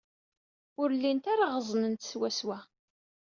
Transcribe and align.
Ur 0.81 0.89
llint 0.95 1.25
ara 1.33 1.47
ɣeẓnent 1.55 2.07
swaswa. 2.11 2.57